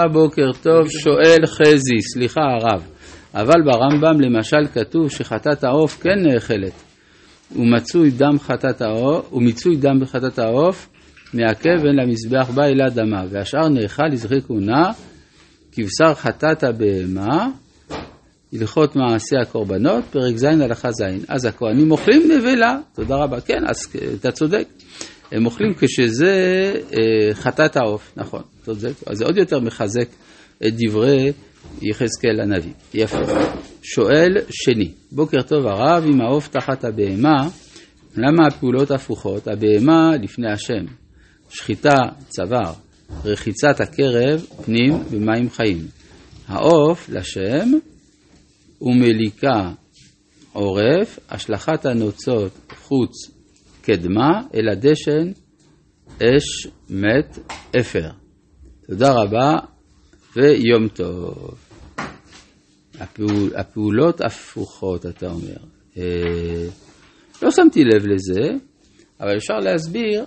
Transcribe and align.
בוקר 0.00 0.52
טוב, 0.62 0.88
שואל 0.88 1.46
חזי, 1.46 2.00
סליחה 2.12 2.40
הרב, 2.40 2.82
אבל 3.34 3.62
ברמב"ם 3.64 4.20
למשל 4.20 4.66
כתוב 4.72 5.10
שחטאת 5.10 5.64
העוף 5.64 6.02
כן 6.02 6.18
נאכלת, 6.22 6.72
ומצוי 7.56 8.10
דם 8.10 8.38
חטאת 8.38 8.82
העוף, 8.82 9.32
ומיצוי 9.32 9.76
דם 9.76 10.00
בחטאת 10.00 10.38
העוף 10.38 10.88
מעכב 11.34 11.82
בין 11.82 11.96
למזבח 11.96 12.50
בא 12.50 12.64
אלא 12.64 12.88
דמה, 12.88 13.22
והשאר 13.30 13.68
נאכל 13.68 14.06
לזכי 14.12 14.42
כהונה, 14.46 14.92
כבשר 15.72 16.14
חטאת 16.14 16.64
הבהמה, 16.64 17.48
הלכות 18.52 18.96
מעשי 18.96 19.36
הקורבנות, 19.42 20.04
פרק 20.10 20.36
ז' 20.36 20.44
הלכה 20.44 20.90
ז'. 20.90 21.02
אז 21.28 21.44
הכהנים 21.44 21.90
אוכלים 21.90 22.22
נבלה, 22.30 22.78
תודה 22.94 23.16
רבה, 23.16 23.40
כן, 23.40 23.60
אז 23.66 23.76
אתה 24.20 24.32
צודק. 24.32 24.66
הם 25.32 25.46
אוכלים 25.46 25.74
כשזה 25.74 26.32
אה, 26.92 27.34
חטאת 27.34 27.76
העוף, 27.76 28.12
נכון. 28.16 28.42
אז 28.66 28.86
זה 29.12 29.24
עוד 29.24 29.36
יותר 29.36 29.60
מחזק 29.60 30.08
את 30.66 30.74
דברי 30.76 31.32
יחזקאל 31.82 32.40
הנביא. 32.40 32.72
יפה. 32.94 33.16
שואל 33.82 34.36
שני, 34.50 34.90
בוקר 35.12 35.42
טוב 35.42 35.66
הרב, 35.66 36.04
אם 36.04 36.20
העוף 36.20 36.48
תחת 36.48 36.84
הבהמה, 36.84 37.48
למה 38.16 38.46
הפעולות 38.46 38.90
הפוכות? 38.90 39.48
הבהמה 39.48 40.10
לפני 40.22 40.52
השם, 40.52 40.84
שחיטה 41.50 41.96
צוואר, 42.28 42.72
רחיצת 43.24 43.80
הקרב 43.80 44.46
פנים 44.64 44.92
במים 45.10 45.50
חיים. 45.50 45.86
העוף 46.48 47.08
לשם 47.08 47.70
ומליקה 48.80 49.70
עורף, 50.52 51.18
השלכת 51.30 51.86
הנוצות 51.86 52.52
חוץ 52.76 53.33
קדמה, 53.84 54.40
אלא 54.54 54.74
דשן 54.74 55.32
אש 56.22 56.66
מת 56.90 57.38
אפר. 57.80 58.08
תודה 58.86 59.12
רבה 59.12 59.52
ויום 60.36 60.88
טוב. 60.88 61.54
הפעול, 63.00 63.50
הפעולות 63.56 64.20
הפוכות, 64.20 65.06
אתה 65.06 65.26
אומר. 65.26 65.56
אה, 65.96 66.66
לא 67.42 67.50
שמתי 67.50 67.84
לב 67.84 68.06
לזה, 68.06 68.50
אבל 69.20 69.36
אפשר 69.36 69.54
להסביר 69.54 70.24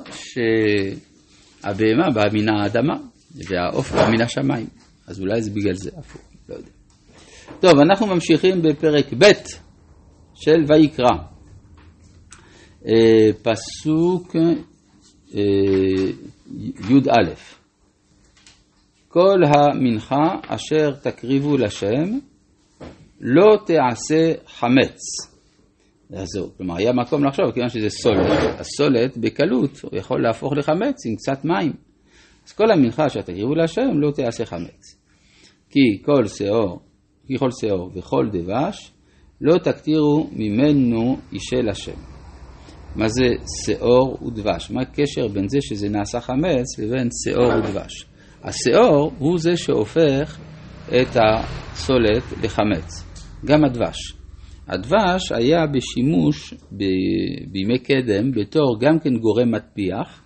שהבהמה 1.64 2.10
באה 2.14 2.34
מן 2.34 2.50
האדמה 2.50 2.96
והעוף 3.36 3.92
בא 3.92 4.10
מן 4.12 4.22
השמיים. 4.22 4.68
אז 5.08 5.20
אולי 5.20 5.42
זה 5.42 5.52
בגלל 5.52 5.74
זה 5.74 5.90
הפוך, 5.98 6.22
לא 6.50 6.56
יודע. 6.56 6.72
טוב, 7.60 7.80
אנחנו 7.80 8.08
ממשיכים 8.08 8.62
בפרק 8.62 9.14
ב' 9.18 9.32
של 10.36 10.64
ויקרא. 10.68 11.37
אה, 12.88 13.34
פסוק 13.44 14.36
אה, 15.36 15.42
י"א 16.90 17.34
כל 19.08 19.44
המנחה 19.46 20.40
אשר 20.48 20.92
תקריבו 20.92 21.58
לשם 21.58 22.20
לא 23.22 23.58
תעשה 23.66 24.34
חמץ. 24.48 25.00
זהו, 26.10 26.50
כלומר, 26.58 26.76
היה 26.76 26.94
מקום 26.94 27.26
לחשוב, 27.26 27.52
כיוון 27.52 27.70
שזה 27.70 27.90
סולת, 27.90 28.60
הסולת 28.60 29.18
בקלות 29.18 29.80
יכול 29.94 30.24
להפוך 30.24 30.54
לחמץ 30.54 31.06
עם 31.06 31.16
קצת 31.16 31.46
מים. 31.46 31.74
אז 32.46 32.54
כל 32.54 32.72
המנחה 32.72 33.06
אשר 33.08 33.22
תקריבו 33.22 33.56
להשם 33.56 34.00
לא 34.00 34.12
תעשה 34.12 34.46
חמץ. 34.46 34.98
כי 35.70 36.04
כל 36.06 36.28
שאור, 36.28 36.80
כי 37.28 37.38
כל 37.38 37.50
שאור 37.62 37.92
וכל 37.96 38.30
דבש 38.32 38.92
לא 39.42 39.58
תקטירו 39.58 40.30
ממנו 40.32 41.18
אישי 41.34 41.62
לשם. 41.64 42.17
מה 42.98 43.08
זה 43.08 43.26
שאור 43.66 44.18
ודבש? 44.24 44.72
מה 44.72 44.82
הקשר 44.82 45.28
בין 45.28 45.48
זה 45.50 45.58
שזה 45.62 45.90
נעשה 45.90 46.22
חמץ 46.22 46.80
לבין 46.80 47.10
שאור 47.24 47.58
ודבש? 47.58 48.06
השאור 48.44 49.12
הוא 49.18 49.40
זה 49.40 49.58
שהופך 49.58 50.40
את 50.88 51.18
הסולת 51.18 52.24
לחמץ, 52.44 53.04
גם 53.46 53.66
הדבש. 53.66 54.14
הדבש 54.68 55.32
היה 55.32 55.60
בשימוש 55.68 56.54
ב... 56.54 56.84
בימי 57.52 57.80
קדם 57.80 58.32
בתור 58.32 58.80
גם 58.80 59.00
כן 59.00 59.18
גורם 59.18 59.52
מטפיח, 59.52 60.22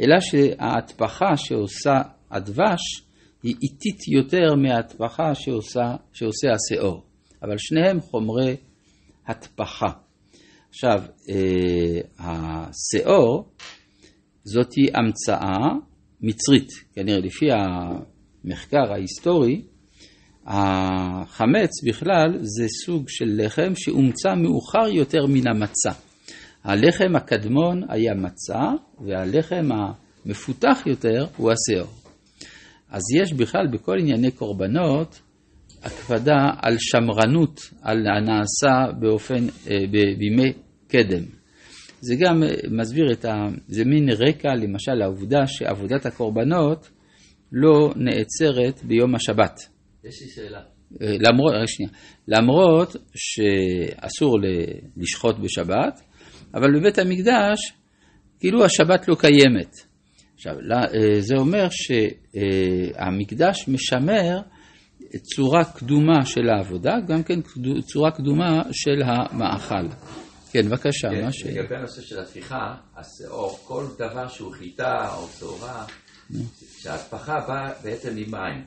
אלא 0.00 0.20
שההטפחה 0.20 1.36
שעושה 1.36 2.00
הדבש 2.30 3.02
היא 3.42 3.54
איטית 3.62 4.08
יותר 4.08 4.54
מההטפחה 4.54 5.34
שעושה, 5.34 5.96
שעושה 6.12 6.48
השאור, 6.52 7.02
אבל 7.42 7.54
שניהם 7.58 8.00
חומרי 8.00 8.56
הטפחה. 9.26 10.03
עכשיו, 10.74 11.02
אה, 11.28 12.00
השאור 12.18 13.48
זאתי 14.44 14.86
המצאה 14.94 15.68
מצרית, 16.20 16.68
כנראה 16.94 17.18
לפי 17.18 17.46
המחקר 17.52 18.92
ההיסטורי, 18.92 19.62
החמץ 20.46 21.70
בכלל 21.86 22.38
זה 22.40 22.64
סוג 22.84 23.08
של 23.08 23.24
לחם 23.36 23.72
שהומצא 23.74 24.34
מאוחר 24.34 24.88
יותר 24.88 25.26
מן 25.26 25.46
המצה. 25.46 25.90
הלחם 26.64 27.16
הקדמון 27.16 27.82
היה 27.88 28.14
מצה, 28.14 28.62
והלחם 29.06 29.68
המפותח 29.72 30.82
יותר 30.86 31.26
הוא 31.36 31.52
השאור. 31.52 31.90
אז 32.90 33.02
יש 33.20 33.32
בכלל 33.32 33.66
בכל 33.72 33.98
ענייני 34.00 34.30
קורבנות 34.30 35.20
הקפדה 35.82 36.50
על 36.62 36.76
שמרנות, 36.78 37.60
על 37.82 38.06
הנעשה 38.06 38.92
באופן, 39.00 39.46
אה, 39.70 39.76
בימי 40.18 40.52
קדם. 40.94 41.24
זה 42.00 42.14
גם 42.18 42.42
אה, 42.42 42.48
מסביר 42.70 43.12
את 43.12 43.24
ה... 43.24 43.32
זה 43.68 43.84
מין 43.84 44.08
רקע 44.10 44.48
למשל 44.54 44.94
לעובדה 44.94 45.46
שעבודת 45.46 46.06
הקורבנות 46.06 46.90
לא 47.52 47.92
נעצרת 47.96 48.84
ביום 48.84 49.14
השבת. 49.14 49.60
יש 50.04 50.22
לי 50.22 50.28
שאלה. 50.28 50.60
אה, 51.02 51.16
למרות, 51.20 51.54
שנייה, 51.66 51.92
למרות 52.28 52.96
שאסור 53.14 54.38
לשחוט 54.96 55.36
בשבת, 55.38 56.00
אבל 56.54 56.78
בבית 56.78 56.98
המקדש 56.98 57.72
כאילו 58.40 58.64
השבת 58.64 59.08
לא 59.08 59.14
קיימת. 59.14 59.74
עכשיו, 60.34 60.54
אה, 60.72 61.20
זה 61.20 61.34
אומר 61.36 61.68
שהמקדש 61.70 63.68
משמר 63.68 64.38
צורה 65.22 65.64
קדומה 65.64 66.26
של 66.26 66.48
העבודה, 66.48 66.94
גם 67.08 67.22
כן 67.22 67.40
צורה 67.80 68.10
קדומה 68.10 68.62
של 68.72 69.02
המאכל. 69.02 69.86
כן, 70.54 70.68
בבקשה, 70.68 71.10
כן, 71.10 71.24
מה 71.24 71.32
ש... 71.32 71.46
לגבי 71.46 71.76
הנושא 71.76 72.02
של 72.02 72.20
התפיחה, 72.20 72.76
השאור, 72.96 73.58
כל 73.64 73.84
דבר 73.98 74.28
שהוא 74.28 74.52
חיטה 74.52 75.14
או 75.14 75.28
שעורה, 75.28 75.86
שההטפחה 76.78 77.40
באה 77.40 77.72
בעצם 77.82 78.14
ממים. 78.16 78.64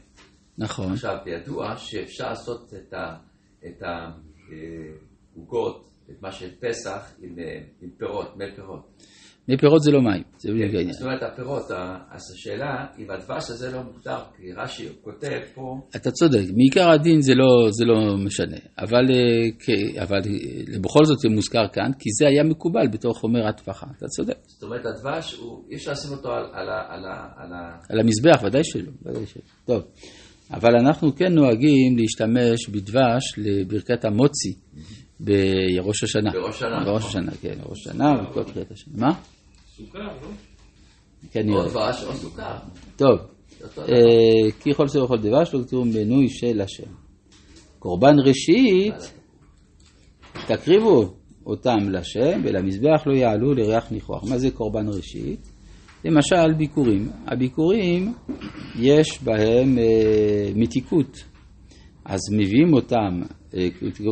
נכון. 0.57 0.93
עכשיו, 0.93 1.17
ידוע 1.25 1.77
שאפשר 1.77 2.29
לעשות 2.29 2.73
את 3.65 3.83
העוגות, 5.35 5.89
את 6.09 6.21
מה 6.21 6.31
של 6.31 6.49
פסח, 6.59 7.11
עם, 7.19 7.39
אה, 7.39 7.59
עם 7.81 7.89
פירות, 7.97 8.37
מי 8.37 8.55
פירות. 8.55 9.03
מי 9.49 9.57
פירות 9.57 9.81
זה 9.83 9.91
לא 9.91 10.01
מים, 10.01 10.23
זה 10.37 10.51
בדיוק 10.51 10.71
כן, 10.71 10.77
העניין. 10.77 10.93
זאת 10.93 11.01
אומרת, 11.01 11.23
הפירות, 11.23 11.71
אז 12.11 12.21
השאלה, 12.35 12.85
אם 12.99 13.11
הדבש 13.11 13.49
הזה 13.49 13.71
לא 13.71 13.83
מותר, 13.83 14.17
כי 14.37 14.43
רש"י 14.57 14.87
כותב 15.01 15.39
פה... 15.55 15.61
אתה 15.95 16.11
צודק, 16.11 16.43
מעיקר 16.55 16.91
הדין 16.91 17.21
זה 17.21 17.35
לא, 17.35 17.71
זה 17.71 17.85
לא 17.85 18.17
משנה, 18.25 18.57
אבל, 18.79 19.05
אה, 19.11 20.03
אבל 20.03 20.17
אה, 20.17 20.79
בכל 20.79 21.05
זאת 21.05 21.19
זה 21.19 21.29
מוזכר 21.29 21.67
כאן, 21.73 21.91
כי 21.99 22.09
זה 22.19 22.27
היה 22.27 22.43
מקובל 22.43 22.87
בתור 22.91 23.13
חומר 23.13 23.47
הטפחה, 23.47 23.85
אתה 23.97 24.05
צודק. 24.05 24.37
זאת 24.45 24.63
אומרת, 24.63 24.81
הדבש, 24.85 25.39
אי 25.71 25.75
אפשר 25.75 25.91
לשים 25.91 26.11
אותו 26.11 26.29
על, 26.31 26.45
על, 26.53 26.69
על, 26.69 27.05
על, 27.37 27.51
על 27.89 27.99
המזבח, 27.99 28.43
ודאי 28.43 28.63
שלא, 28.63 28.91
ודאי 29.05 29.25
שלא. 29.25 29.41
טוב, 29.65 29.83
אבל 30.51 30.75
אנחנו 30.75 31.15
כן 31.15 31.33
נוהגים 31.33 31.97
להשתמש 31.97 32.69
בדבש 32.69 33.23
לברכת 33.37 34.05
המוצי 34.05 34.53
בראש 35.19 36.03
השנה. 36.03 36.31
בראש 36.31 36.55
השנה, 36.55 36.83
בראש 36.85 37.05
נכון. 37.05 37.21
השנה, 37.23 37.31
כן, 37.41 37.55
בראש 37.63 37.87
השנה 37.87 38.13
וכל 38.29 38.43
תחילת 38.43 38.71
השנה. 38.71 38.93
מה? 38.97 39.36
סוכר, 39.77 39.99
לא? 39.99 40.29
כן, 41.31 41.49
או. 41.49 41.65
דבש 41.67 42.03
או 42.03 42.13
סוכר. 42.13 42.57
טוב. 42.95 43.19
אה, 43.77 44.51
כי 44.59 44.73
כל 44.73 44.87
סדר 44.87 45.03
וכל 45.03 45.17
דבש 45.17 45.53
לא 45.53 45.63
כתוב 45.63 45.87
מנוי 45.87 46.29
של 46.29 46.61
השם. 46.61 46.91
קורבן 47.79 48.15
ראשית, 48.25 49.13
תקריבו 50.47 51.13
אותם 51.45 51.89
לשם, 51.89 52.41
ולמזבח 52.43 53.03
לא 53.05 53.13
יעלו 53.13 53.53
לריח 53.53 53.91
ניחוח. 53.91 54.23
מה 54.29 54.37
זה 54.37 54.51
קורבן 54.51 54.87
ראשית? 54.87 55.39
למשל 56.05 56.53
ביקורים. 56.57 57.09
הביקורים, 57.25 58.13
יש 58.79 59.23
בהם 59.23 59.77
אה, 59.79 60.51
מתיקות. 60.55 61.17
אז 62.05 62.19
מביאים 62.33 62.73
אותם, 62.73 63.21
אה, 63.53 63.67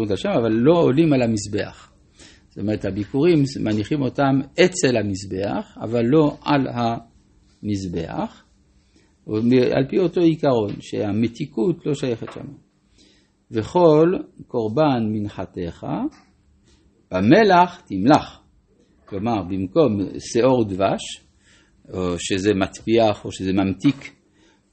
לשם, 0.10 0.30
אבל 0.30 0.52
לא 0.52 0.80
עולים 0.80 1.14
על 1.14 1.22
המזבח. 1.22 1.95
זאת 2.56 2.62
אומרת, 2.62 2.86
הביקורים, 2.86 3.44
מניחים 3.64 4.02
אותם 4.02 4.40
אצל 4.66 4.98
המזבח, 4.98 5.78
אבל 5.82 6.02
לא 6.06 6.38
על 6.42 6.68
המזבח. 6.68 8.44
על 9.72 9.88
פי 9.90 10.00
אותו 10.00 10.22
עיקרון, 10.22 10.74
שהמתיקות 10.80 11.86
לא 11.86 11.94
שייכת 11.94 12.28
שם. 12.34 12.48
וכל 13.52 14.14
קורבן 14.48 15.04
מנחתך, 15.12 15.88
במלח 17.12 17.82
תמלח. 17.88 18.42
כלומר, 19.06 19.44
במקום 19.44 20.00
שאור 20.20 20.64
דבש, 20.64 21.26
או 21.94 22.20
שזה 22.20 22.54
מטפיח 22.54 23.26
או 23.26 23.32
שזה 23.32 23.54
ממתיק, 23.54 24.12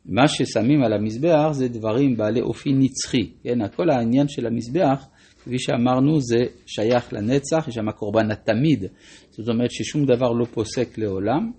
מה 0.06 0.28
ששמים 0.28 0.82
על 0.82 0.92
המזבח 0.92 1.48
זה 1.52 1.68
דברים 1.68 2.16
בעלי 2.16 2.40
אופי 2.40 2.70
נצחי, 2.72 3.32
כן? 3.42 3.68
כל 3.76 3.90
העניין 3.90 4.28
של 4.28 4.46
המזבח, 4.46 5.06
כפי 5.44 5.58
שאמרנו, 5.58 6.20
זה 6.20 6.44
שייך 6.66 7.12
לנצח, 7.12 7.68
יש 7.68 7.74
שם 7.74 7.90
קורבן 7.90 8.30
התמיד, 8.30 8.84
זאת 9.30 9.48
אומרת 9.48 9.70
ששום 9.70 10.04
דבר 10.04 10.32
לא 10.32 10.44
פוסק 10.44 10.98
לעולם, 10.98 11.50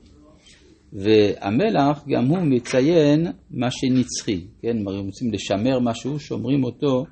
והמלח 0.93 2.03
גם 2.07 2.25
הוא 2.25 2.37
מציין 2.41 3.27
מה 3.51 3.71
שנצחי, 3.71 4.47
כן? 4.61 4.77
אם 4.77 5.05
רוצים 5.05 5.33
לשמר 5.33 5.79
משהו, 5.79 6.19
שומרים 6.19 6.63
אותו 6.63 7.05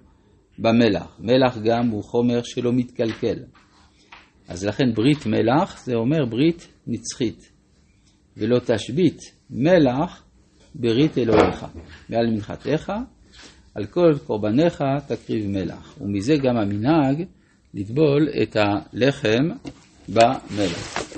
במלח. 0.59 1.19
מלח 1.19 1.57
גם 1.63 1.88
הוא 1.88 2.03
חומר 2.03 2.41
שלא 2.44 2.73
מתקלקל. 2.73 3.38
אז 4.47 4.65
לכן 4.65 4.94
ברית 4.95 5.25
מלח 5.25 5.85
זה 5.85 5.95
אומר 5.95 6.25
ברית 6.25 6.68
נצחית. 6.88 7.51
ולא 8.38 8.59
תשבית 8.59 9.19
מלח 9.50 10.23
ברית 10.75 11.18
אלוהיך. 11.18 11.65
מעל 12.09 12.27
מנחתך, 12.27 12.94
על 13.75 13.85
כל 13.85 14.13
קורבניך 14.25 14.83
תקריב 15.07 15.47
מלח. 15.47 15.97
ומזה 16.01 16.33
גם 16.44 16.57
המנהג 16.57 17.23
לטבול 17.73 18.29
את 18.44 18.56
הלחם 18.56 19.50
במלח. 20.09 21.12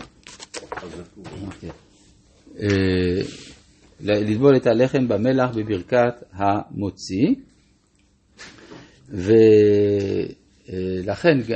אה, 2.59 3.21
לטבול 4.01 4.55
את 4.55 4.67
הלחם 4.67 5.07
במלח 5.07 5.49
בברכת 5.55 6.23
המוציא. 6.33 7.27
ולכן 10.69 11.37
אה, 11.51 11.55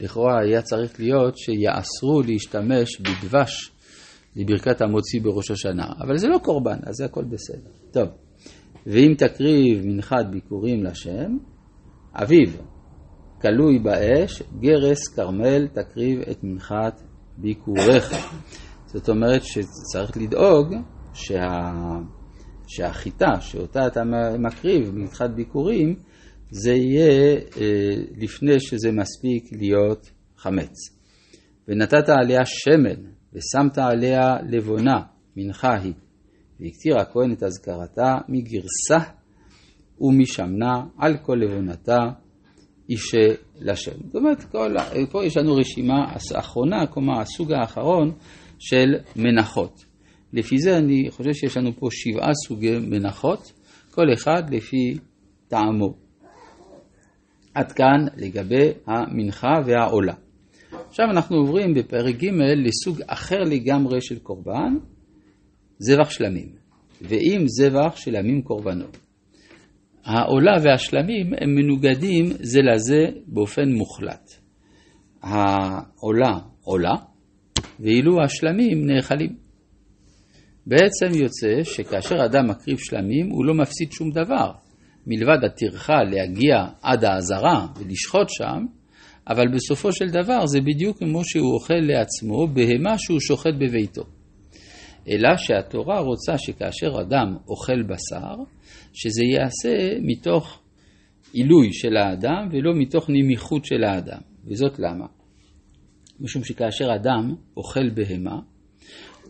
לכאורה 0.00 0.40
היה 0.40 0.62
צריך 0.62 1.00
להיות 1.00 1.38
שיאסרו 1.38 2.22
להשתמש 2.22 3.00
בדבש 3.00 3.70
לברכת 4.36 4.80
המוציא 4.80 5.20
בראש 5.22 5.50
השנה, 5.50 5.86
אבל 6.00 6.16
זה 6.16 6.28
לא 6.28 6.38
קורבן, 6.38 6.78
אז 6.82 6.94
זה 6.94 7.04
הכל 7.04 7.24
בסדר. 7.24 7.70
טוב, 7.92 8.08
ואם 8.86 9.14
תקריב 9.18 9.86
מנחת 9.86 10.26
ביקורים 10.30 10.84
לשם, 10.84 11.36
אביו, 12.14 12.48
כלוי 13.42 13.78
באש, 13.78 14.42
גרס 14.60 15.08
כרמל 15.16 15.66
תקריב 15.68 16.20
את 16.20 16.44
מנחת 16.44 17.02
ביקוריך. 17.38 18.14
זאת 18.86 19.08
אומרת 19.08 19.42
שצריך 19.44 20.16
לדאוג 20.16 20.74
שה... 21.14 21.70
שהחיטה 22.66 23.40
שאותה 23.40 23.86
אתה 23.86 24.00
מקריב 24.38 24.88
במנחת 24.88 25.30
ביקורים, 25.30 25.96
זה 26.50 26.72
יהיה 26.72 27.36
אה, 27.36 27.94
לפני 28.16 28.60
שזה 28.60 28.92
מספיק 28.92 29.52
להיות 29.52 30.10
חמץ. 30.36 30.72
ונתת 31.68 32.08
עליה 32.08 32.40
שמן 32.44 33.02
ושמת 33.32 33.78
עליה 33.78 34.36
לבונה, 34.48 35.00
מנחה 35.36 35.74
היא, 35.74 35.92
והקטיר 36.60 36.98
הכהן 36.98 37.32
את 37.32 37.42
אזכרתה 37.42 38.18
מגרסה 38.28 39.10
ומשמנה 40.00 40.84
על 40.98 41.16
כל 41.16 41.34
לבונתה 41.34 41.98
אישה 42.88 43.34
לשם. 43.60 43.92
זאת 44.06 44.16
אומרת, 44.16 44.44
כל, 44.44 44.74
פה 45.10 45.24
יש 45.24 45.36
לנו 45.36 45.56
רשימה 45.56 46.14
אחרונה, 46.34 46.86
כלומר 46.86 47.20
הסוג 47.20 47.52
האחרון 47.52 48.12
של 48.58 48.94
מנחות. 49.16 49.84
לפי 50.32 50.58
זה 50.58 50.78
אני 50.78 51.10
חושב 51.10 51.32
שיש 51.32 51.56
לנו 51.56 51.70
פה 51.76 51.86
שבעה 51.90 52.30
סוגי 52.46 52.78
מנחות, 52.78 53.52
כל 53.90 54.12
אחד 54.14 54.54
לפי 54.54 54.98
טעמו. 55.48 55.94
עד 57.54 57.72
כאן 57.72 58.06
לגבי 58.16 58.72
המנחה 58.86 59.52
והעולה. 59.66 60.14
עכשיו 60.88 61.06
אנחנו 61.10 61.36
עוברים 61.36 61.74
בפרק 61.74 62.14
ג' 62.14 62.30
לסוג 62.66 63.00
אחר 63.06 63.40
לגמרי 63.40 64.00
של 64.00 64.18
קורבן, 64.18 64.74
זבח 65.78 66.10
שלמים, 66.10 66.48
ואם 67.00 67.44
זבח 67.46 67.96
של 67.96 68.16
עמים 68.16 68.42
קורבנות. 68.42 68.96
העולה 70.04 70.52
והשלמים 70.62 71.32
הם 71.40 71.54
מנוגדים 71.54 72.24
זה 72.40 72.60
לזה 72.62 73.06
באופן 73.26 73.72
מוחלט. 73.72 74.30
העולה 75.22 76.38
עולה, 76.64 76.94
ואילו 77.80 78.22
השלמים 78.24 78.86
נאכלים. 78.86 79.36
בעצם 80.66 81.22
יוצא 81.22 81.62
שכאשר 81.62 82.24
אדם 82.24 82.50
מקריב 82.50 82.78
שלמים 82.78 83.30
הוא 83.30 83.44
לא 83.44 83.54
מפסיד 83.54 83.92
שום 83.92 84.10
דבר, 84.10 84.52
מלבד 85.06 85.44
הטרחה 85.44 86.02
להגיע 86.02 86.66
עד 86.82 87.04
האזהרה 87.04 87.66
ולשחוט 87.76 88.28
שם, 88.28 88.64
אבל 89.28 89.44
בסופו 89.54 89.92
של 89.92 90.08
דבר 90.08 90.46
זה 90.46 90.60
בדיוק 90.60 90.98
כמו 90.98 91.24
שהוא 91.24 91.54
אוכל 91.54 91.80
לעצמו 91.82 92.46
בהמה 92.46 92.98
שהוא 92.98 93.20
שוחט 93.20 93.54
בביתו. 93.60 94.02
אלא 95.08 95.36
שהתורה 95.36 96.00
רוצה 96.00 96.38
שכאשר 96.38 97.00
אדם 97.00 97.36
אוכל 97.48 97.82
בשר, 97.82 98.34
שזה 98.92 99.22
ייעשה 99.24 99.98
מתוך 100.02 100.60
עילוי 101.32 101.72
של 101.72 101.96
האדם 101.96 102.48
ולא 102.52 102.72
מתוך 102.74 103.10
נמיכות 103.10 103.64
של 103.64 103.84
האדם. 103.84 104.20
וזאת 104.46 104.78
למה? 104.78 105.06
משום 106.20 106.44
שכאשר 106.44 106.94
אדם 106.94 107.34
אוכל 107.56 107.90
בהמה, 107.90 108.40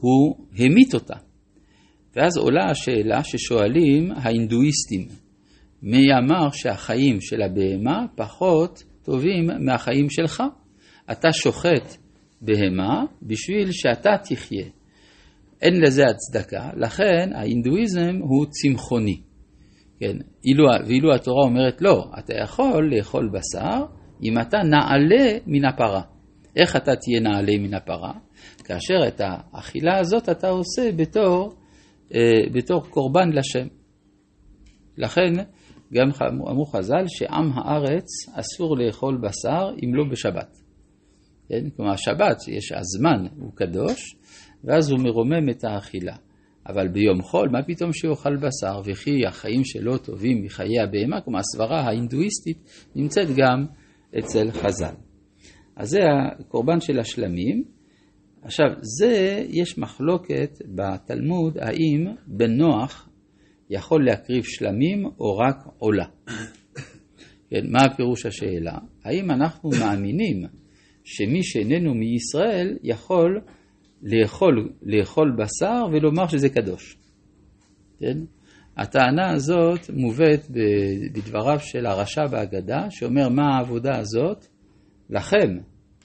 הוא 0.01 0.37
המית 0.59 0.95
אותה. 0.95 1.17
ואז 2.17 2.37
עולה 2.37 2.71
השאלה 2.71 3.25
ששואלים 3.25 4.11
ההינדואיסטים, 4.13 5.09
מי 5.83 6.13
אמר 6.19 6.51
שהחיים 6.53 7.21
של 7.21 7.43
הבהמה 7.43 8.07
פחות 8.17 8.83
טובים 9.03 9.47
מהחיים 9.61 10.11
שלך. 10.11 10.43
אתה 11.13 11.33
שוחט 11.33 11.97
בהמה 12.41 13.05
בשביל 13.23 13.73
שאתה 13.73 14.11
תחיה. 14.25 14.65
אין 15.63 15.81
לזה 15.81 16.03
הצדקה, 16.07 16.71
לכן 16.77 17.31
ההינדואיזם 17.35 18.17
הוא 18.21 18.47
צמחוני. 18.51 19.21
כן, 20.01 20.17
אילו, 20.45 20.65
ואילו 20.87 21.15
התורה 21.15 21.45
אומרת 21.45 21.83
לא, 21.83 22.05
אתה 22.19 22.35
יכול 22.43 22.95
לאכול 22.97 23.31
בשר 23.33 23.85
אם 24.23 24.41
אתה 24.41 24.59
נעלה 24.59 25.39
מן 25.47 25.65
הפרה. 25.65 26.03
איך 26.57 26.77
אתה 26.77 26.97
תהיה 26.97 27.21
נעלה 27.21 27.53
מן 27.59 27.75
הפרה? 27.75 28.13
כאשר 28.65 29.09
את 29.09 29.21
האכילה 29.25 29.99
הזאת 29.99 30.29
אתה 30.29 30.49
עושה 30.49 30.93
בתור, 30.97 31.55
אה, 32.15 32.21
בתור 32.53 32.83
קורבן 32.91 33.31
לשם. 33.33 33.67
לכן 34.99 35.33
גם 35.95 36.09
אמרו 36.51 36.65
חז"ל 36.65 37.05
שעם 37.07 37.51
הארץ 37.55 38.07
אסור 38.35 38.77
לאכול 38.79 39.21
בשר 39.23 39.71
אם 39.85 39.95
לא 39.95 40.05
בשבת. 40.11 40.59
כן? 41.49 41.71
כלומר, 41.77 41.93
השבת, 41.93 42.49
יש 42.49 42.73
הזמן, 42.73 43.27
הוא 43.37 43.53
קדוש, 43.55 44.17
ואז 44.65 44.91
הוא 44.91 45.01
מרומם 45.01 45.49
את 45.51 45.65
האכילה. 45.65 46.17
אבל 46.67 46.89
ביום 46.89 47.23
חול, 47.23 47.49
מה 47.49 47.63
פתאום 47.63 47.93
שיאכל 47.93 48.37
בשר, 48.37 48.81
וכי 48.85 49.27
החיים 49.27 49.65
שלו 49.65 49.99
טובים 49.99 50.45
מחיי 50.45 50.81
הבהמה, 50.81 51.21
כלומר 51.21 51.39
הסברה 51.39 51.81
ההינדואיסטית 51.81 52.59
נמצאת 52.97 53.29
גם 53.37 53.67
אצל 54.19 54.51
חז"ל. 54.51 54.95
אז 55.77 55.89
זה 55.89 55.99
הקורבן 56.41 56.81
של 56.81 56.99
השלמים. 56.99 57.65
עכשיו, 58.43 58.67
זה, 58.81 59.45
יש 59.49 59.79
מחלוקת 59.79 60.59
בתלמוד, 60.75 61.59
האם 61.59 62.07
בנוח 62.27 63.09
יכול 63.71 64.05
להקריב 64.05 64.45
שלמים 64.45 65.05
או 65.21 65.37
רק 65.37 65.57
עולה. 65.79 66.07
כן, 67.51 67.67
מה 67.71 67.79
הפירוש 67.85 68.27
השאלה? 68.27 68.79
האם 69.05 69.31
אנחנו 69.31 69.71
מאמינים 69.81 70.45
שמי 71.05 71.43
שאיננו 71.43 71.95
מישראל 71.95 72.79
יכול 72.83 73.41
לאכול, 74.05 74.73
לאכול 74.83 75.37
בשר 75.39 75.85
ולומר 75.93 76.27
שזה 76.29 76.49
קדוש? 76.49 76.97
כן? 77.99 78.19
הטענה 78.77 79.31
הזאת 79.31 79.91
מובאת 79.91 80.51
בדבריו 81.15 81.59
של 81.61 81.87
הרשע 81.87 82.27
בהגדה, 82.27 82.87
שאומר 82.91 83.29
מה 83.29 83.57
העבודה 83.57 83.99
הזאת? 83.99 84.47
לכם 85.11 85.59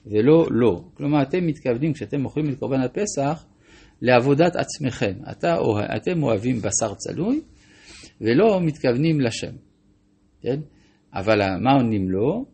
ולא 0.06 0.46
לא. 0.50 0.82
כלומר, 0.94 1.22
אתם 1.22 1.46
מתכוונים, 1.46 1.92
כשאתם 1.92 2.24
אוכלים 2.24 2.50
את 2.50 2.58
קורבן 2.58 2.80
הפסח, 2.80 3.44
לעבודת 4.02 4.56
עצמכם. 4.56 5.12
אתה, 5.30 5.56
אתם 5.96 6.22
אוהבים 6.22 6.56
בשר 6.56 6.94
צלוי 6.94 7.40
ולא 8.20 8.60
מתכוונים 8.62 9.20
לשם. 9.20 9.52
כן? 10.40 10.60
אבל 11.14 11.38
מה 11.60 11.72
עונים 11.72 12.10
לו? 12.10 12.44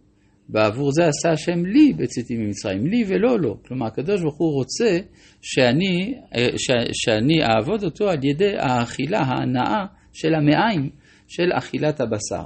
בעבור 0.48 0.92
זה 0.92 1.02
עשה 1.06 1.30
השם 1.30 1.64
לי 1.64 1.92
בצאתי 1.92 2.36
ממצרים, 2.36 2.86
לי 2.86 3.04
ולא 3.08 3.40
לו. 3.40 3.62
כלומר, 3.62 3.86
הקדוש 3.86 4.20
ברוך 4.20 4.38
הוא 4.38 4.54
רוצה 4.54 4.98
שאני, 5.42 6.14
ש, 6.56 6.70
שאני 6.92 7.42
אעבוד 7.44 7.84
אותו 7.84 8.08
על 8.08 8.24
ידי 8.24 8.56
האכילה 8.58 9.18
ההנאה 9.18 9.84
של 10.12 10.34
המעיים 10.34 10.90
של 11.28 11.52
אכילת 11.52 12.00
הבשר. 12.00 12.44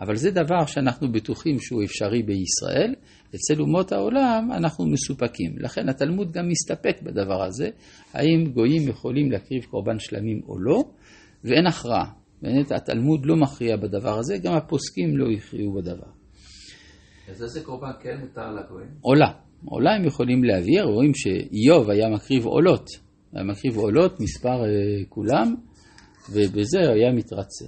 אבל 0.00 0.16
זה 0.16 0.30
דבר 0.30 0.66
שאנחנו 0.66 1.12
בטוחים 1.12 1.60
שהוא 1.60 1.84
אפשרי 1.84 2.22
בישראל, 2.22 2.94
אצל 3.34 3.60
אומות 3.60 3.92
העולם 3.92 4.48
אנחנו 4.52 4.86
מסופקים. 4.86 5.54
לכן 5.58 5.88
התלמוד 5.88 6.32
גם 6.32 6.48
מסתפק 6.48 7.02
בדבר 7.02 7.42
הזה, 7.42 7.68
האם 8.12 8.44
גויים 8.52 8.88
יכולים 8.88 9.32
להקריב 9.32 9.64
קורבן 9.64 9.98
שלמים 9.98 10.40
או 10.48 10.58
לא, 10.58 10.84
ואין 11.44 11.66
הכרעה. 11.66 12.10
באמת 12.42 12.72
התלמוד 12.72 13.26
לא 13.26 13.36
מכריע 13.36 13.76
בדבר 13.76 14.18
הזה, 14.18 14.38
גם 14.38 14.52
הפוסקים 14.52 15.16
לא 15.16 15.26
הכריעו 15.30 15.72
בדבר. 15.72 16.25
אז 17.30 17.42
איזה 17.42 17.60
קורבן 17.64 17.90
כן 18.00 18.20
מותר 18.20 18.50
לגויים? 18.52 18.88
עולה. 19.00 19.32
עולה 19.64 19.90
הם 19.94 20.04
יכולים 20.04 20.44
להביא, 20.44 20.82
רואים 20.82 21.12
שאיוב 21.14 21.90
היה 21.90 22.08
מקריב 22.08 22.46
עולות. 22.46 22.88
היה 23.32 23.44
מקריב 23.44 23.76
עולות, 23.76 24.20
מספר 24.20 24.62
uh, 24.62 25.06
כולם, 25.08 25.54
ובזה 26.30 26.78
היה 26.80 27.12
מתרצה. 27.12 27.64